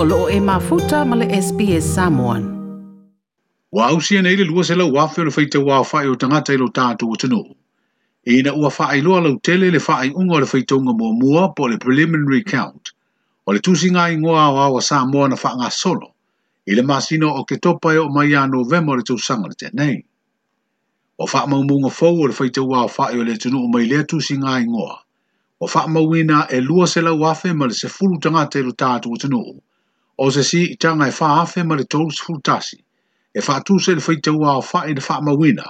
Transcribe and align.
o 0.00 0.04
loo 0.04 0.28
e 0.30 0.38
mafuta 0.38 1.04
male 1.04 1.26
le 1.26 1.42
SPS 1.42 1.82
Samoan. 1.94 2.42
Wa 3.74 3.88
au 3.90 3.98
sia 4.00 4.18
e 4.18 4.22
nei 4.22 4.36
le 4.36 4.44
lua 4.44 4.62
se 4.64 4.74
lau 4.76 4.94
wafe 4.94 5.20
o 5.20 5.24
le 5.24 5.30
feite 5.36 5.58
wa 5.58 5.82
fai 5.84 6.06
o 6.06 6.14
tangata 6.14 6.52
ilo 6.54 6.68
tato 6.70 7.06
o 7.10 7.16
tano. 7.16 7.42
E 8.22 8.42
na 8.42 8.52
ua 8.54 8.70
fai 8.70 9.00
loa 9.00 9.18
lau 9.20 9.40
tele 9.42 9.70
le 9.74 9.80
fai 9.80 10.10
unga 10.14 10.36
o 10.38 10.40
le 10.40 10.46
feite 10.46 10.74
unga 10.78 10.94
mua 10.94 11.10
mua 11.10 11.50
po 11.52 11.66
le 11.66 11.78
preliminary 11.78 12.44
count. 12.44 12.94
O 13.46 13.50
le 13.52 13.58
tusi 13.58 13.90
ngai 13.90 14.16
ngua 14.22 14.46
o 14.54 14.56
awa 14.66 14.80
Samoa 14.82 15.26
na 15.28 15.34
fai 15.36 15.54
solo. 15.70 16.14
I 16.68 16.74
le 16.78 16.82
masino 16.82 17.34
o 17.34 17.42
ke 17.42 17.58
o 17.66 18.08
mai 18.14 18.34
a 18.38 18.46
novema 18.46 18.92
o 18.92 18.96
le 19.02 19.02
tau 19.02 19.18
sanga 19.18 19.48
le 19.48 19.54
tenei. 19.58 19.98
O 21.18 21.26
fai 21.26 21.46
maumunga 21.50 21.90
fau 21.90 22.22
o 22.22 22.26
le 22.30 22.32
feite 22.32 22.60
wa 22.62 22.86
fai 22.86 23.18
o 23.18 23.24
le 23.24 23.34
tano 23.36 23.58
o 23.66 23.66
mai 23.66 23.88
le 23.90 24.04
tusi 24.04 24.38
ngai 24.38 24.62
ngua. 24.62 24.96
O 25.60 25.66
fai 25.66 25.88
mawina 25.90 26.46
e 26.52 26.60
lua 26.60 26.86
se 26.86 27.00
lau 27.00 27.18
wafe 27.18 27.52
male 27.52 27.74
se 27.74 27.88
fulu 27.88 28.14
tangata 28.22 28.60
ilo 28.62 28.70
tato 28.78 29.10
o 29.10 29.16
tano 29.18 29.38
o 29.42 29.58
o 30.20 30.30
se 30.34 30.42
si 30.42 30.60
i 30.72 30.76
tanga 30.82 31.06
e 31.06 31.12
wha 31.20 31.26
afe 31.42 31.62
ma 31.64 31.76
le 31.78 31.84
tolu 31.92 32.10
se 32.10 32.22
fulutasi, 32.26 32.78
e 33.38 33.42
wha 33.46 33.56
tūse 33.66 33.92
le 33.94 34.02
whaita 34.06 34.32
ua 34.34 34.56
o 34.58 34.62
wha 34.70 34.78
e 34.86 34.90
i 34.90 34.94
le 34.98 35.02
wha 35.06 35.16
mawina, 35.26 35.66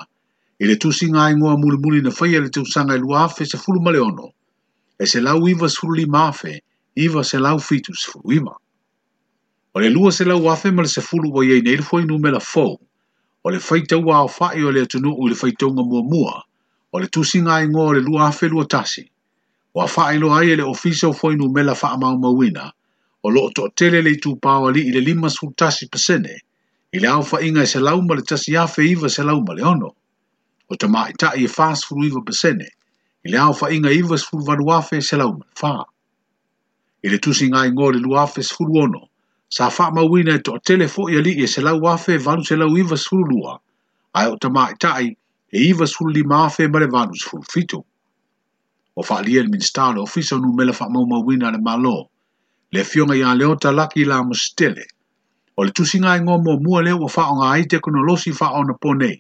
i 0.63 0.71
le 0.71 0.77
tūsi 0.85 1.09
ngā 1.13 1.27
ingoa 1.35 1.59
muli 1.61 1.77
muli 1.85 2.01
na 2.07 2.11
whaia 2.17 2.41
le 2.41 2.49
tūsanga 2.57 2.97
i 2.97 3.03
lua 3.03 3.27
afe 3.29 3.45
se 3.49 3.61
fulu 3.61 3.83
ma 3.85 3.93
leono, 3.93 4.31
e 4.97 5.05
se 5.07 5.21
lau 5.21 5.45
iwa 5.53 5.69
se 5.69 5.77
fulu 5.83 5.99
lima 6.01 6.23
afe, 6.33 6.55
iwa 6.97 7.25
se 7.31 7.39
lau 7.39 7.59
fitu 7.61 7.93
se 7.95 8.09
fulu 8.15 8.37
ima. 8.39 8.55
O 9.77 9.85
le 9.85 9.91
lua 9.93 10.13
se 10.17 10.25
lau 10.25 10.49
afe 10.51 10.73
ma 10.73 10.89
le 10.89 10.95
se 10.95 11.05
fulu 11.05 11.29
wa 11.35 11.45
iei 11.45 11.61
neilu 11.61 11.85
fwoi 11.85 12.07
nume 12.09 12.33
la 12.33 12.41
fau, 12.41 12.81
o 13.45 13.53
le 13.53 13.61
whaita 13.69 14.01
ua 14.01 14.23
o 14.25 14.33
wha 14.33 14.49
i 14.57 14.65
o 14.65 14.73
le 14.73 14.87
atunu 14.89 15.13
u 15.13 15.29
le 15.29 15.37
whaita 15.43 15.69
unga 15.69 15.85
mua 15.85 16.03
mua, 16.09 16.35
o 16.97 17.05
le 17.05 17.13
tūsi 17.13 17.45
ngā 17.45 17.61
ingoa 17.69 17.93
o 17.93 17.97
le 18.01 18.05
lua 18.09 18.33
afe 18.33 18.49
lua 18.49 18.65
tasi, 18.65 19.05
wa 19.77 19.85
wha 19.85 20.09
i 20.17 20.19
lo 20.19 20.33
aie 20.41 20.57
le 20.57 20.65
ofisa 20.73 21.13
o 21.13 21.13
fwoi 21.13 21.37
nume 21.37 21.63
la 21.69 21.77
wha 21.77 21.97
mawina, 22.17 22.73
o 23.29 23.31
loo 23.31 23.51
to 23.57 23.65
tele 23.79 24.01
le 24.07 24.13
tu 24.25 24.31
pawali 24.45 24.81
i 24.89 24.93
le 24.95 25.01
lima 25.09 25.29
sultasi 25.37 25.85
pasene 25.93 26.35
i 26.97 27.01
le 27.03 27.09
au 27.15 27.23
fainga 27.31 27.63
i 27.67 27.71
se 27.73 27.79
lauma 27.87 28.17
le 28.17 28.23
tasi 28.31 28.57
afe 28.65 28.83
iwa 28.93 29.09
se 29.17 29.23
lauma 29.29 29.53
le 29.57 29.63
ono. 29.75 29.91
O 30.71 30.77
ta 30.81 30.89
mai 30.89 31.13
ta 31.21 31.29
i 31.37 31.45
e 31.45 31.49
fas 31.57 31.85
furu 31.87 32.03
iwa 32.09 32.21
pasene 32.29 32.67
i 33.27 33.33
le 33.33 33.39
au 33.47 33.53
fainga 33.61 33.91
iwa 34.01 34.17
se 34.21 34.25
furu 34.31 34.45
vanu 34.49 34.67
afe 34.79 34.97
se 35.09 35.15
lauma 35.21 35.45
le 35.45 35.53
faa. 35.61 35.85
I 37.05 37.13
le 37.13 37.19
tusi 37.23 37.47
ngai 37.53 37.69
ngō 37.77 37.87
le 37.95 38.01
luafe 38.07 38.41
se 38.49 38.53
furu 38.57 38.81
ono 38.87 39.03
sa 39.57 39.69
faa 39.77 39.93
mawina 39.95 40.33
e 40.39 40.45
to 40.47 40.57
tele 40.67 40.87
fo 40.95 41.03
i 41.13 41.21
ali 41.21 41.33
i 41.45 41.47
se 41.53 41.61
lau 41.65 41.85
afe 41.95 42.17
vanu 42.25 42.43
se 42.49 42.57
lau 42.57 42.73
iwa 42.81 42.97
se 42.97 43.07
furu 43.11 43.27
lua 43.33 43.53
ai 44.19 44.27
o 44.33 44.37
ta 44.41 44.49
mai 44.57 44.73
ta 44.83 44.93
i 45.05 45.09
e 45.53 45.59
iwa 45.69 45.85
se 45.87 45.95
furu 45.99 46.11
lima 46.17 46.43
afe 46.49 46.65
ma 46.73 46.81
le 46.83 46.87
vanu 46.95 47.13
se 47.21 47.25
furu 47.29 47.45
fitu. 47.55 47.79
O 48.99 49.03
faa 49.03 49.21
lia 49.23 49.43
le 49.45 49.49
ministalo 49.53 50.01
ofisa 50.03 50.37
nu 50.41 50.49
mele 50.57 50.73
faa 50.73 50.89
mau 50.89 51.05
mawina 51.13 51.53
le 51.55 51.61
malo 51.69 51.99
le 52.71 52.85
fionga 52.85 53.15
ya 53.15 53.35
leo 53.35 53.57
talaki 53.57 54.05
la 54.05 54.23
mustele. 54.25 54.85
O 55.57 55.65
le 55.65 55.71
tusinga 55.73 56.17
ingo 56.17 56.39
mo 56.39 56.59
mua 56.61 56.83
leo 56.83 56.99
wa 56.99 57.09
faonga 57.09 57.51
ai 57.53 57.65
teknolosi 57.65 58.33
faona 58.33 58.75
pone. 58.75 59.13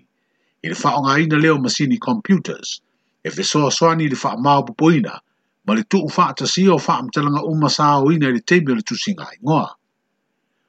I 0.62 0.68
le 0.68 0.74
faonga 0.74 1.18
ina 1.20 1.36
leo 1.38 1.58
masini 1.58 1.98
computers. 1.98 2.80
E 3.24 3.30
fe 3.30 3.42
soa 3.44 3.70
soani 3.70 4.08
le 4.08 4.16
faa 4.16 4.36
mao 4.36 4.62
pupoina. 4.62 5.20
Ma 5.66 5.74
le 5.74 5.82
tuu 5.84 6.08
faa 6.08 6.32
tasi 6.34 6.68
o 6.68 6.78
faa 6.78 7.02
mtalanga 7.02 7.42
uma 7.42 7.68
saa 7.70 7.98
o 8.04 8.12
ina 8.12 8.30
le 8.30 8.40
teimio 8.40 8.74
le 8.74 8.82
tusinga 8.82 9.26
ingoa. 9.40 9.74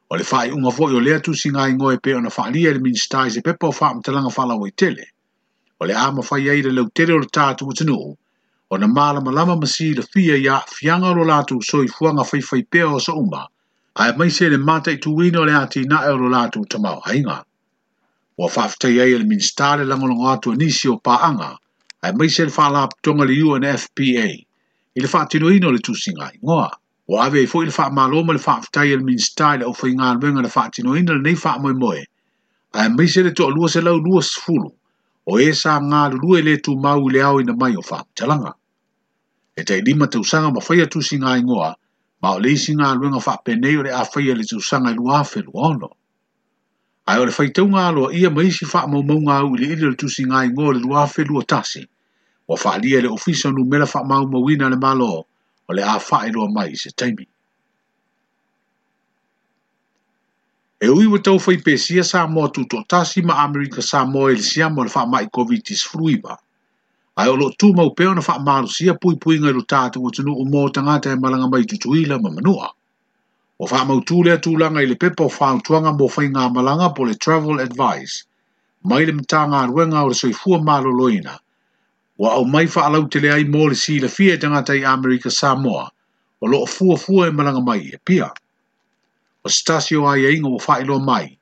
O 0.09 0.15
le 0.17 0.23
faa 0.23 0.47
i 0.47 0.51
unga 0.51 0.71
fo 0.71 0.89
yo 0.89 0.99
lea 0.99 1.19
tusinga 1.19 1.67
ingoa 1.69 1.93
e 1.93 1.97
pe 1.99 2.15
ona 2.15 2.29
faa 2.29 2.49
lia 2.49 2.71
le 2.73 2.79
minstai 2.79 3.29
se 3.31 3.41
pepo 3.41 3.71
faa 3.71 3.93
mtalanga 3.93 4.31
fala 4.31 4.55
o 4.55 4.65
tele. 4.71 5.05
O 5.79 5.85
le 5.85 5.93
ama 5.93 6.23
faa 6.23 6.39
iaire 6.39 6.71
leo 6.71 6.87
tere 6.93 7.13
o 7.13 7.19
le 7.19 7.27
tatu 7.27 7.67
utinuu 7.67 8.15
o 8.71 8.77
na 8.77 8.87
malama 8.87 9.31
lama 9.31 9.55
masi 9.57 9.93
la 9.97 10.01
fia 10.03 10.35
ia 10.37 10.59
fianga 10.67 11.09
lo 11.17 11.23
latu 11.25 11.57
so 11.63 11.81
i 11.83 11.87
fuanga 11.87 12.23
fai 12.23 12.39
fai 12.41 12.61
pea 12.63 12.85
o 12.87 12.99
sa 12.99 13.13
umba, 13.13 13.47
a 13.95 14.09
e 14.09 14.13
maise 14.17 14.45
le 14.49 14.57
mata 14.57 14.91
i 14.91 14.97
tuwino 14.97 15.41
le 15.45 15.51
ati 15.57 15.81
na 15.89 16.05
e 16.05 16.13
lo 16.13 16.29
latu 16.29 16.61
tamau 16.69 17.01
hainga. 17.05 17.41
Wa 18.37 18.47
faftai 18.47 19.01
ai 19.01 19.17
le 19.17 19.25
minstare 19.25 19.83
langolongo 19.89 20.29
atu 20.29 20.53
anisi 20.53 20.85
e 20.85 20.89
o 20.91 20.97
paanga, 21.01 21.57
a 22.05 22.09
e 22.09 22.11
maise 22.13 22.45
le 22.45 22.51
fala 22.51 22.85
aptonga 22.85 23.25
le 23.25 23.41
UNFPA, 23.41 24.29
i 24.93 25.01
le 25.01 25.07
fatino 25.07 25.49
ino 25.49 25.71
le 25.71 25.79
tusinga 25.79 26.29
i 26.35 26.37
ngoa. 26.37 26.69
Wa 27.09 27.25
ave 27.25 27.41
e 27.41 27.43
i 27.49 27.49
fuil 27.49 27.71
fa 27.73 27.89
maloma 27.89 28.33
le 28.37 28.39
faftai 28.39 28.93
le 28.93 29.01
minstare 29.01 29.65
le 29.65 29.65
ufa 29.65 29.89
inga 29.89 30.13
alwenga 30.13 30.45
le 30.45 30.49
fatino 30.49 30.93
ino 30.93 31.17
le 31.17 31.25
neifa 31.25 31.57
moe 31.57 31.73
moe, 31.73 32.05
a 32.77 32.85
e 32.85 32.89
maise 32.93 33.25
le 33.25 33.33
to 33.33 33.49
alua 33.49 33.65
se 33.67 33.81
lau 33.81 33.97
lua 33.97 34.21
sfulu, 34.21 34.69
o 35.25 35.41
e 35.41 35.51
sa 35.57 35.81
ngā 35.81 36.13
lue 36.21 36.45
le 36.45 36.57
tu 36.61 36.77
mau 36.77 37.01
le 37.09 37.21
au 37.25 37.41
ina 37.41 37.57
mai 37.57 37.73
o 37.73 37.81
whaam 37.81 38.05
talanga 38.13 38.53
e 39.59 39.63
te 39.63 39.81
lima 39.81 40.07
te 40.07 40.17
usanga 40.17 40.49
ma 40.55 40.61
whaia 40.65 40.87
tu 40.87 41.01
singa 41.01 41.35
i 41.37 41.43
ngoa, 41.43 41.69
ma 42.23 42.29
o 42.33 42.37
le 42.39 42.55
singa 42.55 42.93
luenga 42.95 43.19
wha 43.25 43.35
penei 43.43 43.75
o 43.77 43.83
le 43.83 43.91
a 43.91 44.03
whaia 44.07 44.33
le 44.35 44.43
te 44.47 44.55
usanga 44.55 44.91
i 44.91 44.95
lua 44.95 45.19
awhi 45.19 45.41
lua 45.43 45.63
ono. 45.75 45.89
Ai 47.05 47.19
o 47.19 47.25
le 47.27 47.33
whai 47.37 47.51
taunga 47.51 47.81
alo 47.89 48.09
ia 48.11 48.29
ma 48.29 48.41
isi 48.43 48.65
wha 48.65 48.87
mau 48.87 49.03
maunga 49.03 49.35
au 49.43 49.55
le 49.55 49.67
ili 49.67 49.85
le 49.91 49.95
tu 49.95 50.07
singa 50.09 50.45
i 50.47 50.49
ngoa 50.49 50.73
le 50.77 50.79
lua 50.79 51.03
awhi 51.03 51.23
lua 51.27 51.43
tasi, 51.43 51.83
o 52.47 52.55
wha 52.55 52.77
lia 52.77 53.01
le 53.01 53.09
ofisa 53.09 53.51
nu 53.51 53.65
mela 53.65 53.85
wha 53.93 54.03
mau 54.03 54.25
mawina 54.31 54.69
le 54.69 54.77
malo 54.77 55.27
o 55.67 55.73
le 55.73 55.83
a 55.83 55.97
wha 55.99 56.17
i 56.27 56.31
lua 56.31 56.47
mai 56.47 56.75
se 56.75 56.89
taimi. 56.95 57.27
E 60.79 60.87
ui 60.87 61.05
wa 61.11 61.19
tau 61.19 61.35
whai 61.37 61.57
pesia 61.57 62.03
sa 62.03 62.27
mua 62.27 62.47
tu 62.47 62.63
tasi 62.87 63.21
ma 63.21 63.33
Amerika 63.43 63.81
sa 63.81 64.05
mua 64.05 64.31
ili 64.31 64.41
siamo 64.43 64.81
e 64.83 64.87
le 64.87 64.91
wha 64.95 65.05
mai 65.05 65.27
COVID-19 65.27 65.75
fruiba. 65.87 66.31
Amerika 66.39 66.47
ai 67.15 67.27
olo 67.29 67.51
tu 67.59 67.73
mau 67.77 67.89
peo 67.97 68.13
na 68.13 68.21
faa 68.21 68.39
maru 68.47 68.67
sia 68.75 68.93
pui 69.01 69.15
pui 69.23 69.37
ngai 69.39 69.53
lo 69.57 69.61
tātu 69.71 69.97
o 70.07 70.09
tunu 70.15 70.31
umo 70.43 70.61
tanga 70.75 70.95
te 71.03 71.09
malanga 71.23 71.47
mai 71.51 71.63
tutuila 71.71 72.15
ma 72.21 72.29
manua. 72.35 72.67
O 73.59 73.65
faa 73.71 73.83
mau 73.85 73.99
tu 74.07 74.23
lea 74.23 74.37
tu 74.43 74.51
langa 74.61 74.81
ili 74.83 74.95
pepa 74.95 75.23
o 75.29 75.31
faa 75.37 75.55
utuanga 75.59 75.91
mo 75.97 76.07
fai 76.15 76.27
ngā 76.33 76.43
malanga 76.55 76.89
po 76.95 77.03
le 77.03 77.15
travel 77.23 77.59
advice. 77.67 78.23
Mai 78.89 79.05
le 79.05 79.13
mta 79.19 79.41
ngā 79.51 79.61
ruenga 79.69 80.03
o 80.03 80.07
le 80.09 80.13
soi 80.21 80.31
fua 80.41 80.59
malo 80.61 80.89
loina. 81.01 81.37
Wa 82.17 82.29
au 82.37 82.45
mai 82.45 82.67
faa 82.67 82.89
lau 82.93 83.07
te 83.07 83.19
lea 83.23 83.39
i 83.41 83.45
mōle 83.53 83.75
si 83.75 83.99
la 83.99 84.07
fia 84.07 84.37
tanga 84.39 84.63
tai 84.63 84.83
Amerika 84.83 85.29
Samoa. 85.29 85.89
O 86.41 86.47
lo 86.47 86.65
fua 86.65 86.95
fua 86.97 87.27
e 87.27 87.31
malanga 87.31 87.59
mai 87.61 87.89
e 87.93 87.97
pia. 88.05 88.29
O 89.43 89.49
stasio 89.49 90.07
ai 90.07 90.25
e 90.25 90.35
inga 90.37 90.47
o 90.47 90.59
faa 90.59 90.79
ilo 90.85 90.99
mai. 90.99 91.35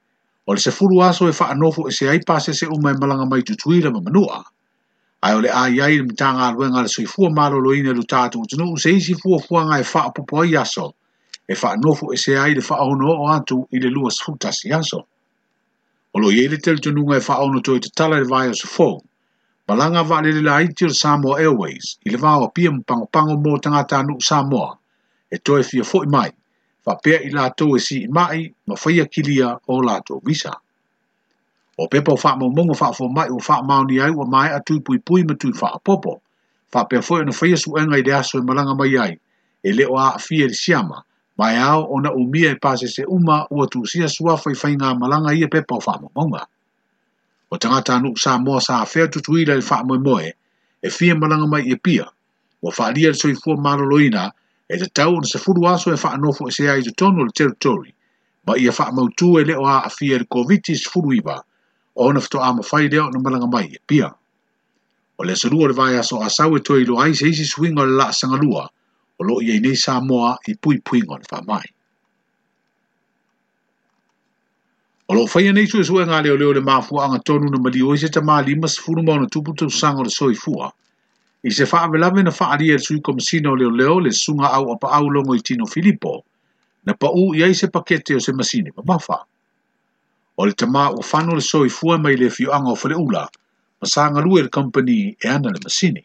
O 0.47 0.53
le 0.53 0.59
se 0.59 0.71
furu 0.71 1.03
aso 1.03 1.27
e 1.29 1.33
faa 1.33 1.53
nofu 1.53 1.87
e 1.87 1.91
se 1.91 2.09
aipase 2.09 2.53
se 2.53 2.65
umai 2.65 2.93
e 2.95 3.01
malanga 3.01 3.25
mai 3.25 3.41
tutuila 3.43 3.91
ma 3.91 4.01
manua 4.01 4.43
ai 5.27 5.35
ole 5.35 5.49
a 5.51 5.67
yai 5.69 5.97
le 5.99 6.03
mitanga 6.07 6.47
aluenga 6.47 6.81
le 6.81 6.87
sui 6.87 7.05
fua 7.05 7.29
maro 7.29 7.59
lo 7.59 7.73
ine 7.75 7.91
lu 7.91 8.03
tātu 8.07 8.39
utinu 8.41 8.69
u 8.71 8.77
se 8.79 8.91
isi 8.95 9.13
fua 9.19 9.39
fua 9.43 9.65
ngai 9.67 9.83
faa 9.83 10.11
popo 10.15 10.43
ia 10.45 10.63
so 10.65 10.93
e 11.47 11.53
faa 11.55 11.75
nofu 11.75 12.13
e 12.15 12.17
se 12.17 12.37
ai 12.39 12.53
le 12.55 12.61
faa 12.61 12.79
ono 12.87 13.11
o 13.11 13.25
antu 13.31 13.57
ile 13.71 13.89
le 13.89 13.95
lua 13.95 14.09
sfutas 14.11 14.63
i 14.65 14.71
aso. 14.71 15.03
O 16.15 16.19
lo 16.19 16.31
yei 16.31 16.47
le 16.47 16.57
tel 16.57 16.79
tunu 16.79 17.03
ngai 17.03 17.19
faa 17.21 17.43
ono 17.43 17.59
toi 17.59 17.79
te 17.79 17.89
tala 17.97 18.19
le 18.23 18.27
vai 18.29 18.47
aso 18.49 18.67
fau 18.71 18.95
balanga 19.67 20.01
va 20.07 20.21
le 20.21 20.31
la 20.41 20.61
iti 20.63 20.85
o 20.85 20.89
Samoa 20.89 21.39
Airways 21.43 21.87
i 22.05 22.09
le 22.09 22.17
vau 22.17 22.47
pang 22.55 22.77
mpango 23.03 23.35
mo 23.35 23.51
mō 23.57 23.59
tangata 23.63 24.03
nu 24.07 24.15
samo 24.23 24.77
e 25.33 25.37
toi 25.43 25.63
fia 25.63 25.83
fo 25.83 26.03
i 26.07 26.07
mai 26.07 26.31
va 26.85 26.95
pe 27.03 27.19
i 27.19 27.29
lato 27.35 27.75
e 27.75 27.79
si 27.79 28.07
mai 28.07 28.47
mafia 28.67 29.05
kilia 29.05 29.59
o 29.67 29.81
lato 29.81 30.21
visa 30.23 30.55
o 31.77 31.87
pepa 31.87 32.11
o 32.13 32.17
faa 32.17 32.35
mongo 32.35 32.73
faa 32.73 32.91
fo 32.93 33.07
mai 33.07 33.29
o 33.29 33.39
faa 33.39 33.61
maoni 33.61 33.99
ai 34.01 34.09
o 34.09 34.25
mai 34.25 34.49
atu 34.51 34.81
pui 34.81 34.97
pui 34.99 35.21
ma 35.23 35.33
tui 35.35 35.53
faa 35.53 35.77
popo. 35.85 36.21
Faa 36.71 36.85
pia 36.85 37.01
fo 37.01 37.21
ina 37.21 37.31
faya 37.31 37.55
su 37.57 37.71
enga 37.77 37.97
i 37.97 38.11
aso 38.11 38.39
e 38.39 38.41
malanga 38.41 38.75
mai 38.75 38.97
ai, 38.97 39.13
e 39.63 39.71
leo 39.73 39.95
a 39.97 40.17
fia 40.19 40.45
i 40.47 40.53
siama, 40.53 41.03
mai 41.37 41.55
ao 41.57 41.85
o 41.93 41.99
na 42.01 42.11
umia 42.11 42.51
e 42.51 42.55
pase 42.59 42.87
se 42.87 43.03
uma 43.07 43.45
ua 43.51 43.67
tu 43.67 43.85
sia 43.85 44.07
sua 44.09 44.35
fai 44.37 44.55
fai 44.55 44.73
ngā 44.75 44.97
malanga 44.99 45.33
i 45.33 45.43
e 45.43 45.47
pepa 45.47 45.75
o 45.77 45.79
faa 45.79 45.99
mongo. 46.01 46.41
O 47.51 47.57
tangata 47.57 47.95
anu 47.95 48.17
sa 48.17 48.37
moa 48.39 48.59
sa 48.61 48.81
afea 48.81 49.07
tutu 49.07 49.37
ila 49.37 49.55
i 49.55 49.61
faa 49.61 49.83
moe 49.87 49.97
moe, 49.99 50.27
e 50.83 50.89
fia 50.89 51.15
malanga 51.15 51.47
mai 51.47 51.61
i 51.61 51.71
e 51.71 51.75
pia, 51.75 52.07
wa 52.61 52.71
faa 52.71 52.91
lia 52.91 53.07
le 53.13 53.15
soifua 53.15 53.55
maraloina, 53.55 54.31
e 54.67 54.75
te 54.77 54.87
tau 54.97 55.13
na 55.21 55.27
se 55.31 55.37
furu 55.39 55.67
aso 55.67 55.93
e 55.93 55.97
faa 55.97 56.17
nofo 56.17 56.47
e 56.49 56.51
se 56.51 56.67
ai 56.69 56.81
te 56.81 56.91
tono 56.91 57.23
le 57.23 57.31
territory, 57.31 57.93
ma 58.45 58.57
i 58.57 58.67
e 58.67 58.71
faa 58.71 58.91
mautu 58.91 59.37
e 59.39 59.43
leo 59.45 59.63
a 59.65 59.87
fia 59.89 60.15
i 60.19 60.19
le 60.19 60.25
COVID-19 60.27 60.89
furu 60.91 61.13
iwaa. 61.13 61.41
o 61.97 62.05
ona 62.07 62.21
fto 62.21 62.39
ama 62.43 62.63
fai 62.63 62.87
leo 62.87 63.09
na 63.11 63.19
malanga 63.19 63.47
mai 63.47 63.65
e 63.75 63.79
pia. 63.87 64.11
O 65.17 65.23
le 65.23 65.35
sarua 65.35 65.67
le 65.67 65.73
vai 65.73 65.97
aso 65.97 66.17
asau 66.21 66.55
e 66.55 66.59
toi 66.67 66.83
lo 66.85 66.99
ai 67.01 67.13
se 67.17 67.25
isi 67.27 67.45
swinga 67.53 67.83
le 67.85 67.93
la 67.99 68.07
sangalua 68.19 68.63
o 69.17 69.21
lo 69.27 69.35
i 69.41 69.59
nei 69.59 69.75
sa 69.83 69.93
moa 70.09 70.31
i 70.47 70.53
pui 70.61 70.77
pui 70.85 70.99
ngon 71.05 71.23
fa 71.31 71.37
mai. 71.49 71.65
O 75.09 75.15
lo 75.17 75.25
fai 75.31 75.49
nei 75.51 75.65
tu 75.65 75.77
e 75.81 75.83
sue 75.83 76.05
leo 76.05 76.35
leo 76.41 76.51
le 76.57 76.61
mafua 76.69 77.01
anga 77.05 77.19
tonu 77.27 77.47
na 77.49 77.57
mali 77.63 77.81
o 77.81 77.93
i 77.93 77.97
se 78.01 78.09
tama 78.15 78.35
lima 78.47 78.67
sifuru 78.67 79.01
mau 79.07 79.17
na 79.19 79.25
tupu 79.33 79.51
tu 79.57 79.65
sango 79.69 80.03
le 80.05 80.09
soifua. 80.19 80.67
I 81.43 81.49
se 81.49 81.65
faa 81.65 81.89
velawe 81.91 82.21
na 82.23 82.31
faa 82.31 82.51
alia 82.53 82.75
e 82.75 82.79
sui 82.85 83.01
komisino 83.01 83.55
leo 83.59 83.69
leo 83.79 83.97
le 84.05 84.11
sunga 84.11 84.47
au 84.57 84.69
apa 84.73 84.87
au 84.97 85.09
longo 85.09 85.33
i 85.35 85.41
tino 85.47 85.65
Filippo 85.65 86.13
na 86.85 86.93
pa 86.93 87.07
u 87.09 87.33
i 87.33 87.53
se 87.59 87.67
pakete 87.75 88.13
o 88.15 88.19
se 88.19 88.31
masini 88.37 88.69
pa 88.75 88.81
mafaa. 88.85 89.23
o 90.37 90.45
le 90.47 90.53
tamā 90.61 90.83
ua 90.93 91.03
fano 91.09 91.33
le 91.37 91.41
soifua 91.41 91.97
mai 92.01 92.15
le 92.17 92.27
fioaga 92.29 92.69
o 92.73 92.77
faleʻula 92.81 93.23
ma 93.81 93.85
sagalue 93.93 94.39
i 94.41 94.45
le 94.45 94.49
kompani 94.57 94.97
e 95.25 95.31
ana 95.35 95.49
le 95.53 95.57
masini 95.63 96.03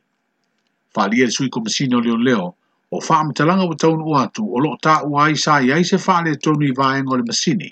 faaalia 0.96 1.24
e 1.26 1.30
le 1.30 1.34
suikomasini 1.36 1.94
o 1.98 2.00
leoleo 2.06 2.46
o 2.90 3.00
faamatalaga 3.08 3.68
ua 3.68 3.76
taunuu 3.84 4.16
atu 4.22 4.42
o 4.48 4.58
loo 4.64 4.76
taʻua 4.86 5.26
ai 5.28 5.34
sa 5.44 5.60
iai 5.66 5.84
se 5.84 6.00
faaletonu 6.06 6.64
e 6.68 6.72
i 6.72 6.78
vaega 6.80 7.12
o 7.12 7.16
le 7.20 7.24
masini 7.28 7.68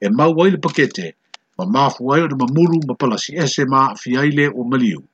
e 0.00 0.08
mau 0.08 0.32
ai 0.44 0.56
le 0.56 0.62
pakete 0.64 1.12
ma 1.58 1.68
mafu 1.74 2.08
ai 2.14 2.24
o 2.24 2.28
le 2.32 2.36
mamulu 2.42 2.80
ma 2.88 2.96
palasi 2.96 3.36
ese 3.36 3.68
ma 3.68 3.90
aafi 3.92 4.16
ai 4.16 4.32
lē 4.32 4.48
ua 4.56 4.64
maliu 4.64 5.04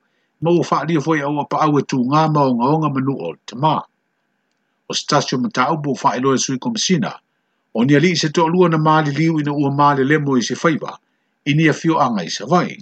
ma 0.41 0.55
ua 0.55 0.63
faaalia 0.63 1.01
foi 1.03 1.19
aua 1.19 1.43
paau 1.51 1.75
e, 1.79 1.83
e 1.83 1.83
tugā 1.83 2.27
maogaoga 2.31 2.89
manuu 2.95 3.19
o 3.19 3.35
le 3.35 3.43
tamā 3.43 3.75
o 4.87 4.93
se 4.95 5.03
tasi 5.03 5.35
o 5.35 5.39
mataupu 5.43 5.91
o 5.91 5.95
faailoa 5.99 6.39
le 6.39 6.39
suikomasina 6.39 7.11
o 7.79 7.85
ni 7.85 7.93
ali 7.95 8.15
se 8.17 8.29
toa 8.33 8.47
lua 8.49 8.69
na 8.69 8.77
maali 8.77 9.11
liu 9.11 9.39
ina 9.39 9.53
ua 9.53 9.69
maali 9.71 10.03
lemo 10.03 10.37
i 10.37 10.41
se 10.41 10.55
faiba, 10.55 10.97
ini 11.45 11.69
a 11.69 11.73
fio 11.73 11.99
anga 12.01 12.23
i 12.25 12.29
sa 12.29 12.45
vai. 12.49 12.73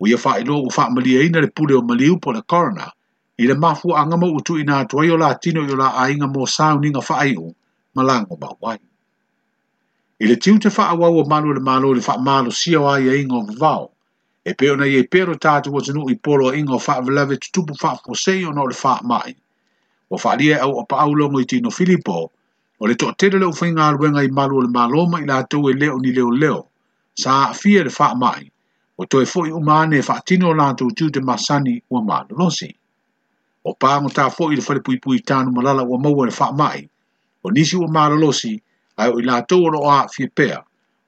O 0.00 0.08
ia 0.08 0.16
faa 0.18 0.40
ilo 0.40 0.56
ua 0.62 0.70
faa 0.72 0.88
malia 0.90 1.20
ina 1.22 1.40
le 1.40 1.46
pule 1.54 1.74
o 1.76 1.82
maliu 1.82 2.16
po 2.16 2.32
le 2.32 2.40
corona, 2.48 2.88
i 3.36 3.44
le 3.44 3.54
mafu 3.54 3.92
anga 3.96 4.16
ma 4.16 4.26
utu 4.26 4.56
ina 4.58 4.78
atuai 4.80 5.10
o 5.12 5.18
la 5.20 5.28
atino 5.34 5.60
i 5.68 5.68
o 5.72 5.76
la 5.76 5.92
ainga 6.00 6.26
mo 6.32 6.46
sao 6.46 6.80
ni 6.80 6.88
nga 6.90 7.02
faa 7.04 7.28
iu, 7.28 7.54
malango 7.94 8.40
ma 8.40 8.48
wai. 8.60 8.78
I 10.20 10.26
le 10.32 10.36
tiu 10.36 10.56
te 10.58 10.70
faa 10.70 10.96
wawa 10.96 11.28
malo 11.28 11.52
le 11.52 11.60
malo 11.60 11.92
le 11.94 12.00
faa 12.00 12.16
malo 12.16 12.50
sia 12.50 12.80
wa 12.80 12.96
ia 12.96 13.12
inga 13.20 13.36
o 13.36 13.44
vau, 13.60 13.92
e 14.48 14.54
peo 14.54 14.76
na 14.80 14.88
ye 14.88 15.04
pero 15.04 15.34
tātu 15.36 15.68
wa 15.76 15.80
tunu 15.84 16.08
i 16.08 16.16
polo 16.16 16.48
a 16.48 16.56
inga 16.56 16.72
o 16.72 16.78
faa 16.80 17.04
vlave 17.04 17.36
tutupu 17.36 17.76
faa 17.76 18.00
fosei 18.00 18.48
o 18.48 18.52
na 18.52 18.62
o 18.62 18.66
le 18.66 18.72
faa 18.74 19.04
mai. 19.04 19.36
O 20.08 20.16
faa 20.16 20.40
lia 20.40 20.62
au 20.64 20.72
o 20.80 20.88
paaulongo 20.88 21.40
i 21.40 21.44
tino 21.44 21.68
Filipo, 21.68 22.30
o 22.80 22.86
le 22.88 22.94
toʻatele 22.96 23.36
le 23.40 23.46
ʻofaiga 23.52 23.82
aluega 23.92 24.22
i 24.24 24.28
malu 24.32 24.56
o 24.58 24.62
le 24.64 24.68
maloma 24.72 25.20
i 25.20 25.26
latou 25.28 25.62
e 25.70 25.76
leo 25.80 25.96
ni 26.00 26.10
leo 26.16 26.30
leo. 26.42 26.60
sa 27.20 27.30
aafia 27.50 27.84
le 27.84 27.92
faamaʻi 27.98 28.44
o 28.96 29.02
toe 29.10 29.24
foʻi 29.32 29.50
uma 29.58 29.74
ane 29.82 29.98
e 30.00 30.02
faatino 30.08 30.44
o 30.50 30.54
latou 30.60 30.88
tiu 30.96 31.08
te 31.14 31.20
masani 31.28 31.74
ua 31.92 32.00
malolosi 32.08 32.70
o 33.68 33.76
pagotā 33.80 34.24
foʻi 34.36 34.52
i 34.56 34.56
le 34.58 34.62
falepuipui 34.68 35.18
tanumalala 35.28 35.82
ua 35.90 35.96
maua 36.04 36.24
le 36.28 36.32
faamaʻi 36.38 36.82
o 37.44 37.50
nisi 37.54 37.76
ua 37.82 37.88
malolosi 37.96 38.52
ae 39.00 39.10
o 39.14 39.20
i 39.20 39.24
latou 39.28 39.60
o 39.68 39.80
a 39.90 39.94
aafia 40.06 40.28
pea 40.36 40.58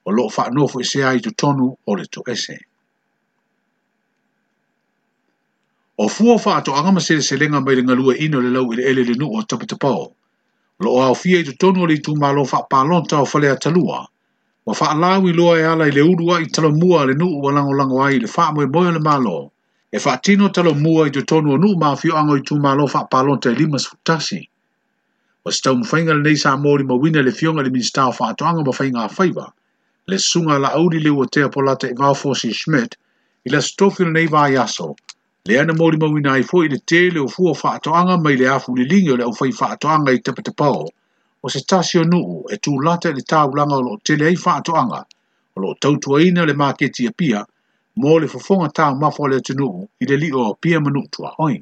o 0.07 0.11
loo 0.17 0.29
faanofo 0.37 0.77
e 0.85 1.01
ai 1.05 1.17
i 1.25 1.33
tonu 1.41 1.67
o 1.91 1.97
le 1.99 2.05
toese 2.13 2.57
o 5.97 6.05
fua 6.15 6.33
o 6.37 6.43
faatoʻaga 6.45 6.91
ma 6.95 7.01
seleselega 7.01 7.61
mai 7.65 7.75
le 7.81 7.83
galue 7.89 8.15
ino 8.25 8.39
le 8.45 8.51
lau 8.57 8.73
i 8.77 8.77
le 8.77 8.83
ele 8.91 9.03
lenuu 9.09 9.33
o 9.37 9.41
tapatapao 9.51 10.07
lo 10.85 10.91
o 10.99 11.01
hau 11.05 11.15
fia 11.23 11.39
i 11.41 11.45
tu 11.49 11.53
tonu 11.63 11.81
ali 11.85 11.97
tu 12.05 12.13
malo 12.23 12.43
wha 12.51 12.61
palonta 12.73 13.17
o 13.25 13.27
whalea 13.31 13.57
talua. 13.63 13.99
Wa 14.67 14.73
wha 14.81 14.87
alawi 14.95 15.31
loa 15.39 15.55
e 15.63 15.65
ala 15.73 15.85
i 15.91 15.95
le 15.97 16.01
urua 16.11 16.37
i 16.45 16.47
talo 16.55 16.71
mua 16.81 17.01
le 17.09 17.15
nuu 17.21 17.35
wa 17.45 17.51
lango 17.57 17.73
lango 17.81 17.97
ai 18.07 18.19
le 18.25 18.29
wha 18.37 18.45
moe 18.55 18.67
moe 18.75 18.91
le 18.97 19.01
malo. 19.09 19.39
E 19.97 19.99
wha 20.05 20.13
tino 20.25 20.47
talo 20.57 20.73
mua 20.85 21.03
i 21.09 21.15
tu 21.17 21.23
tonu 21.31 21.53
o 21.55 21.61
nuu 21.63 21.75
maa 21.83 21.97
fio 22.01 22.15
ango 22.21 22.35
i 22.41 22.47
tu 22.49 22.55
malo 22.65 22.85
wha 22.93 23.01
palonta 23.13 23.51
i 23.51 23.53
e 23.53 23.59
limas 23.61 23.87
futasi. 23.91 24.41
Wa 25.45 25.53
stau 25.57 25.75
mwhainga 25.79 26.15
le 26.15 26.23
nei 26.27 26.37
sa 26.45 26.57
mori 26.57 26.85
ma 26.85 26.95
wina 27.03 27.21
le 27.23 27.31
fionga 27.39 27.63
le 27.63 27.71
minister 27.71 28.05
wha 28.17 28.29
atoanga 28.33 28.63
ma 28.67 28.73
whainga 28.79 29.01
a 29.07 29.15
whaiva. 29.17 29.47
Le 30.11 30.19
sunga 30.31 30.59
la 30.63 30.69
auri 30.79 30.99
le 31.01 31.11
ua 31.11 31.27
tea 31.35 31.49
polata 31.55 31.89
i 31.91 31.95
vau 31.99 32.15
fosi 32.15 32.53
Schmidt 32.53 32.97
i 33.47 33.49
la 33.51 33.61
stofi 33.61 34.05
le 34.05 34.11
nei 34.11 34.27
vaa 34.27 34.49
yaso 34.49 34.95
le 35.49 35.57
ana 35.61 35.75
mori 35.77 35.97
mau 36.03 36.15
na 36.25 36.33
i 36.41 36.43
fwoi 36.49 36.69
le 36.73 36.77
te 36.91 36.99
le 37.15 37.19
o 37.21 37.27
fua 37.31 37.51
wha 37.63 37.71
atoanga 37.79 38.15
mai 38.25 38.35
le 38.43 38.47
afu 38.57 38.75
li 38.81 38.85
lingi 38.93 39.11
o 39.15 39.17
le 39.21 39.25
au 39.29 39.33
fai 39.39 39.51
wha 39.61 39.69
atoanga 39.77 40.13
i 40.19 40.21
tapatapao 40.27 40.85
o 41.43 41.49
se 41.55 41.59
tasi 41.71 41.99
nuu 42.11 42.37
e 42.55 42.59
tū 42.67 42.75
lata 42.89 43.11
le 43.17 43.23
tā 43.33 43.41
o 43.49 43.81
lo 43.87 43.97
te 44.07 44.15
le 44.21 44.27
ai 44.31 44.39
wha 44.45 44.55
atoanga 44.63 45.01
o 45.57 45.63
lo 45.63 45.75
tautua 45.83 46.23
ina 46.29 46.47
le 46.51 46.55
maketi 46.63 47.09
a 47.11 47.13
pia 47.23 47.43
mō 48.05 48.21
le 48.23 48.29
fofonga 48.35 48.69
tā 48.77 48.87
mafo 49.03 49.27
le 49.27 49.43
atu 49.43 49.53
nuu 49.61 49.83
i 50.01 50.07
le 50.11 50.17
li 50.23 50.31
o 50.31 50.45
pia 50.55 50.79
manu 50.81 51.03
tua 51.11 51.35
hoi. 51.37 51.59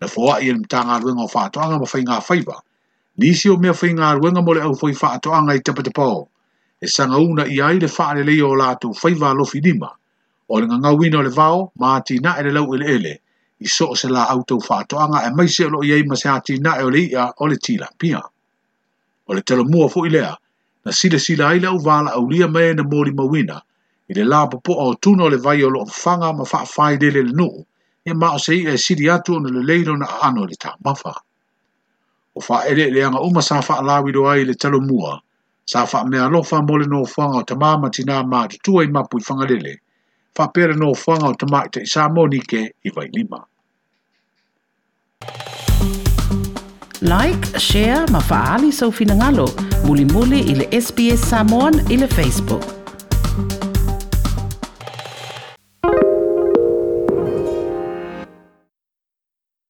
Na 0.00 0.06
fwa 0.10 0.40
i 0.42 0.50
le 0.52 0.58
mta 0.58 0.82
ngā 0.82 0.96
ruenga 1.02 1.22
o 1.22 1.30
wha 1.34 1.46
atoanga 1.46 1.78
ma 1.78 1.86
fai 1.92 2.02
ngā 2.02 2.18
faiwa 2.26 2.58
nisi 3.22 3.50
o 3.54 3.56
mea 3.56 3.72
fai 3.72 3.94
ngā 3.94 4.08
ruenga 4.18 4.42
mo 4.42 4.52
le 4.52 4.66
au 4.66 4.74
fai 4.74 4.98
wha 5.02 5.14
atoanga 5.14 5.54
i 5.54 5.62
tapatapao 5.62 6.22
e 6.82 6.90
sanga 6.90 7.22
una 7.22 7.46
i 7.54 7.62
ai 7.62 7.78
le 7.78 7.86
wha 7.98 8.14
le 8.18 8.26
leo 8.32 8.50
o 8.50 8.56
lātou 8.58 8.90
faiwa 8.98 9.30
lofi 9.32 9.60
lima 9.62 9.94
o 10.48 10.58
le 10.60 10.66
nganga 10.66 10.92
wina 10.92 11.18
o 11.18 11.22
le 11.22 11.30
vao, 11.30 11.72
ma 11.78 11.96
ati 11.96 12.18
na 12.20 12.36
ele 12.40 12.50
lau 12.50 12.74
ele 12.74 12.86
ele, 12.94 13.12
i 13.60 13.66
so 13.68 13.94
se 13.94 14.08
la 14.08 14.24
auto 14.28 14.60
fatoanga 14.60 15.24
e 15.26 15.30
maise 15.30 15.64
o 15.66 15.70
lo 15.70 15.82
iei 15.84 16.02
ma 16.04 16.16
se 16.16 16.28
ati 16.28 16.58
na 16.60 16.76
ele 16.80 17.08
ia 17.08 17.32
o 17.38 17.46
le 17.48 17.56
tila 17.56 17.88
pia. 17.98 18.20
O 19.28 19.34
le 19.34 19.40
telo 19.42 19.64
mua 19.64 19.88
fu 19.88 20.04
ilea, 20.06 20.36
na 20.84 20.92
sile 20.92 21.18
sila 21.18 21.48
ai 21.48 21.60
lau 21.60 21.78
vala 21.78 22.12
au 22.12 22.28
lia 22.28 22.48
mai 22.48 22.74
na 22.74 22.84
mori 22.84 23.12
ma 23.12 23.24
wina, 23.24 23.60
i 24.08 24.12
le 24.14 24.24
la 24.24 24.46
popo 24.48 24.72
o 24.76 24.94
tuna 24.94 25.24
o 25.24 25.28
le 25.32 25.36
vai 25.38 25.62
o 25.64 25.68
lo 25.70 25.84
fanga 25.86 26.32
ma 26.32 26.44
faa 26.44 26.66
fai 26.66 26.98
dele 26.98 27.22
le 27.22 27.32
nuu, 27.32 27.64
e 28.04 28.12
ma 28.12 28.34
o 28.34 28.38
se 28.38 28.54
i 28.56 28.66
e 28.68 28.76
siri 28.76 29.08
atu 29.10 29.32
o 29.36 29.38
le 29.38 29.62
leilo 29.64 29.96
na 29.96 30.06
ano 30.20 30.44
le 30.44 30.56
ta 30.60 30.76
mafa. 30.84 31.12
O 32.36 32.40
fa 32.40 32.66
ele 32.68 32.90
le 32.90 33.00
anga 33.04 33.20
uma 33.24 33.40
sa 33.40 33.62
faa 33.62 33.80
lawi 33.80 34.12
do 34.12 34.28
ai 34.28 34.44
le 34.44 34.54
telo 34.54 34.80
mua, 34.80 35.16
sa 35.64 35.86
faa 35.86 36.04
mea 36.04 36.28
lofa 36.28 36.60
mole 36.60 36.84
no 36.84 37.06
fanga 37.08 37.36
o 37.40 37.44
tamama 37.48 37.88
tina 37.88 38.20
maa 38.26 38.46
tutua 38.48 38.84
i 38.84 38.88
mapu 38.88 39.18
i 39.18 39.22
fanga 39.24 39.46
whapere 40.36 40.74
no 40.76 40.92
whanga 41.02 41.28
o 41.30 41.34
te 41.40 41.46
maite 41.54 41.80
i 41.82 41.86
Samonike 41.94 42.62
i 42.84 42.90
vai 42.96 43.06
lima. 43.14 43.40
Like, 47.04 47.46
share, 47.60 48.04
ma 48.10 48.20
faali 48.28 48.72
sau 48.72 48.90
finangalo. 49.00 49.48
Muli 49.88 50.04
muli 50.12 50.38
ili 50.38 50.68
SBS 50.82 51.28
Samon 51.30 51.74
ili 51.90 52.06
Facebook. 52.06 52.83